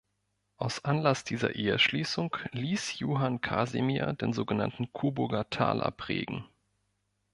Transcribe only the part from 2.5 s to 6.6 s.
ließ Johann Casimir den sogenannten Coburger Taler prägen.